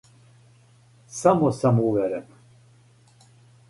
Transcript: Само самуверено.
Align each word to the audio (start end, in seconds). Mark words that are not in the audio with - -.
Само 1.19 1.51
самуверено. 1.51 2.33